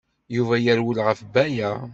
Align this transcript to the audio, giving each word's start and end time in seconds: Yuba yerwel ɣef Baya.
Yuba 0.35 0.55
yerwel 0.63 0.97
ɣef 1.07 1.19
Baya. 1.33 1.71